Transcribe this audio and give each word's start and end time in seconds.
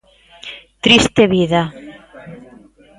¡Triste 0.83 1.23
vida! 1.33 1.61